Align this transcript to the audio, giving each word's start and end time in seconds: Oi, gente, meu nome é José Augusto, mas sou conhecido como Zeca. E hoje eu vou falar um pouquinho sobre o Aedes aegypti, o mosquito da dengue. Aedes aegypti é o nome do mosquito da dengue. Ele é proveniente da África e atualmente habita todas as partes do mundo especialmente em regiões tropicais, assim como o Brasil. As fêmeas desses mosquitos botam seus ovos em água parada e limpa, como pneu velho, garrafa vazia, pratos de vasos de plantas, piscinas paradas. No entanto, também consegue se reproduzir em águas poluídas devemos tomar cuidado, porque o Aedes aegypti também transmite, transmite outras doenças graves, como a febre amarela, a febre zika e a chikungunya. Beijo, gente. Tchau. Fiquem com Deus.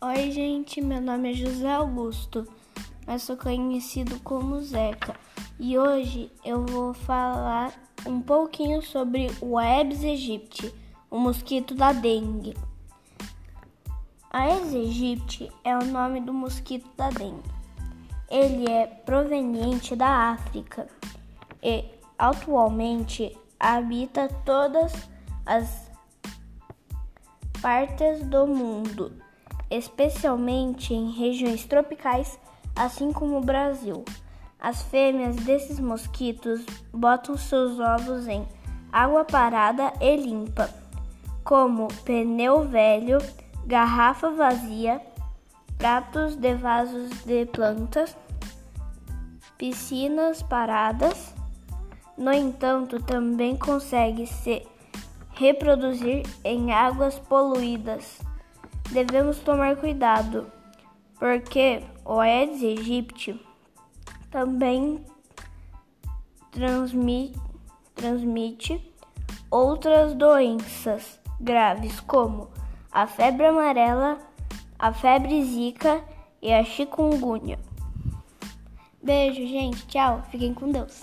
Oi, 0.00 0.30
gente, 0.30 0.80
meu 0.80 1.00
nome 1.00 1.32
é 1.32 1.34
José 1.34 1.72
Augusto, 1.72 2.46
mas 3.04 3.24
sou 3.24 3.36
conhecido 3.36 4.20
como 4.20 4.60
Zeca. 4.60 5.16
E 5.58 5.76
hoje 5.76 6.30
eu 6.44 6.64
vou 6.64 6.94
falar 6.94 7.72
um 8.06 8.20
pouquinho 8.20 8.80
sobre 8.80 9.26
o 9.40 9.58
Aedes 9.58 10.04
aegypti, 10.04 10.72
o 11.10 11.18
mosquito 11.18 11.74
da 11.74 11.92
dengue. 11.92 12.56
Aedes 14.30 14.72
aegypti 14.72 15.50
é 15.64 15.76
o 15.76 15.84
nome 15.84 16.20
do 16.20 16.32
mosquito 16.32 16.88
da 16.96 17.10
dengue. 17.10 17.50
Ele 18.30 18.70
é 18.70 18.86
proveniente 18.86 19.96
da 19.96 20.30
África 20.30 20.86
e 21.60 21.84
atualmente 22.16 23.36
habita 23.58 24.28
todas 24.44 24.92
as 25.44 25.90
partes 27.60 28.24
do 28.26 28.46
mundo 28.46 29.26
especialmente 29.70 30.94
em 30.94 31.10
regiões 31.10 31.64
tropicais, 31.64 32.38
assim 32.74 33.12
como 33.12 33.38
o 33.38 33.44
Brasil. 33.44 34.04
As 34.58 34.82
fêmeas 34.82 35.36
desses 35.36 35.78
mosquitos 35.78 36.64
botam 36.92 37.36
seus 37.36 37.78
ovos 37.78 38.26
em 38.26 38.46
água 38.92 39.24
parada 39.24 39.92
e 40.00 40.16
limpa, 40.16 40.68
como 41.44 41.88
pneu 42.04 42.66
velho, 42.66 43.18
garrafa 43.66 44.30
vazia, 44.30 45.00
pratos 45.76 46.34
de 46.34 46.54
vasos 46.54 47.10
de 47.24 47.46
plantas, 47.46 48.16
piscinas 49.56 50.42
paradas. 50.42 51.34
No 52.16 52.32
entanto, 52.32 53.00
também 53.00 53.56
consegue 53.56 54.26
se 54.26 54.66
reproduzir 55.30 56.26
em 56.42 56.72
águas 56.72 57.16
poluídas 57.16 58.18
devemos 58.90 59.38
tomar 59.38 59.76
cuidado, 59.76 60.50
porque 61.18 61.82
o 62.04 62.20
Aedes 62.20 62.62
aegypti 62.62 63.40
também 64.30 65.04
transmite, 66.50 67.38
transmite 67.94 68.92
outras 69.50 70.14
doenças 70.14 71.18
graves, 71.40 72.00
como 72.00 72.48
a 72.90 73.06
febre 73.06 73.46
amarela, 73.46 74.18
a 74.78 74.92
febre 74.92 75.44
zika 75.44 76.02
e 76.40 76.52
a 76.52 76.64
chikungunya. 76.64 77.58
Beijo, 79.02 79.46
gente. 79.46 79.86
Tchau. 79.86 80.22
Fiquem 80.30 80.52
com 80.52 80.70
Deus. 80.70 81.00